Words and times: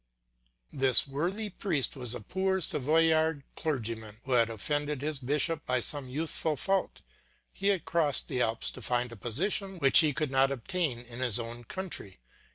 This 0.73 1.07
worthy 1.07 1.51
priest 1.51 1.95
was 1.95 2.15
a 2.15 2.21
poor 2.21 2.59
Savoyard 2.59 3.43
clergyman 3.55 4.17
who 4.25 4.31
had 4.31 4.49
offended 4.49 5.03
his 5.03 5.19
bishop 5.19 5.63
by 5.67 5.79
some 5.79 6.09
youthful 6.09 6.55
fault; 6.55 7.01
he 7.53 7.67
had 7.67 7.85
crossed 7.85 8.27
the 8.27 8.41
Alps 8.41 8.71
to 8.71 8.81
find 8.81 9.11
a 9.11 9.15
position 9.15 9.77
which 9.77 9.99
he 9.99 10.11
could 10.11 10.31
not 10.31 10.49
obtain 10.49 10.97
in 11.01 11.19
his 11.19 11.37
own 11.39 11.65
country. 11.65 12.17